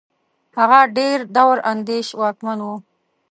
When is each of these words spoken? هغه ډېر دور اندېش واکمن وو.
هغه 0.57 0.79
ډېر 0.97 1.17
دور 1.35 1.57
اندېش 1.71 2.07
واکمن 2.21 2.59
وو. 2.65 2.75